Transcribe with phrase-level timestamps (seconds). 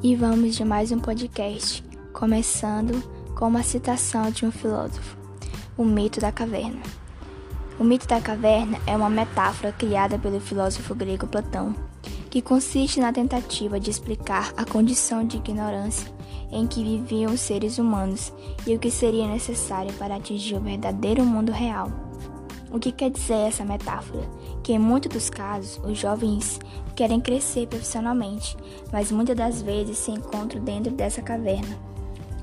[0.00, 1.82] E vamos de mais um podcast,
[2.12, 3.02] começando
[3.34, 5.16] com uma citação de um filósofo:
[5.76, 6.80] O mito da caverna.
[7.80, 11.74] O mito da caverna é uma metáfora criada pelo filósofo grego Platão,
[12.30, 16.08] que consiste na tentativa de explicar a condição de ignorância
[16.52, 18.32] em que viviam os seres humanos
[18.64, 21.90] e o que seria necessário para atingir o verdadeiro mundo real.
[22.70, 24.22] O que quer dizer essa metáfora?
[24.62, 26.60] Que em muitos dos casos, os jovens
[26.94, 28.56] querem crescer profissionalmente,
[28.92, 31.78] mas muitas das vezes se encontram dentro dessa caverna,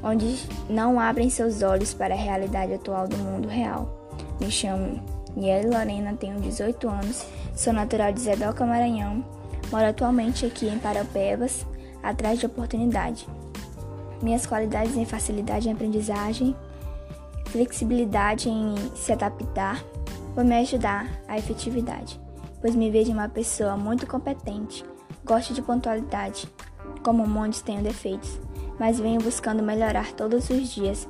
[0.01, 4.09] onde não abrem seus olhos para a realidade atual do mundo real.
[4.39, 4.99] Me chamo
[5.35, 9.23] Niele Lorena, tenho 18 anos, sou natural de Zedoca, Maranhão,
[9.71, 11.65] moro atualmente aqui em Paraupebas,
[12.01, 13.27] atrás de oportunidade.
[14.21, 16.55] Minhas qualidades em facilidade em aprendizagem,
[17.47, 19.83] flexibilidade em se adaptar,
[20.35, 22.19] vão me ajudar à efetividade,
[22.61, 24.83] pois me vejo uma pessoa muito competente,
[25.23, 26.47] gosto de pontualidade,
[27.03, 28.39] como muitos tenho defeitos,
[28.77, 31.07] mas venho buscando melhorar todos os dias,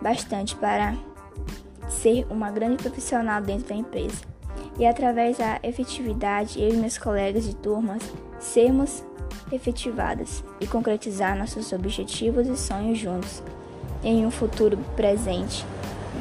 [0.00, 0.96] bastante para
[1.88, 4.22] ser uma grande profissional dentro da empresa.
[4.78, 8.02] E através da efetividade, eu e meus colegas de turmas
[8.40, 9.04] sermos
[9.52, 13.42] efetivadas e concretizar nossos objetivos e sonhos juntos.
[14.02, 15.64] Em um futuro presente,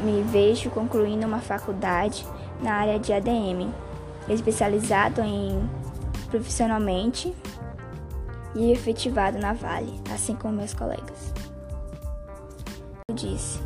[0.04, 2.26] me vejo concluindo uma faculdade
[2.62, 3.72] na área de ADM,
[4.30, 5.70] especializado em
[6.30, 7.36] profissionalmente
[8.56, 11.34] e efetivado na Vale, assim como meus colegas.
[13.10, 13.60] Eu disse.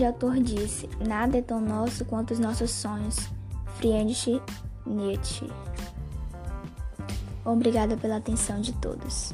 [0.00, 3.28] O autor disse: Nada é tão nosso quanto os nossos sonhos.
[3.76, 4.40] Friedrich
[4.86, 5.50] Nietzsche.
[7.44, 9.32] Obrigada pela atenção de todos.